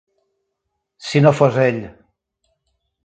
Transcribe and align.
Si 1.09 1.21
no 1.25 1.33
fos 1.41 1.59
ell. 1.67 1.81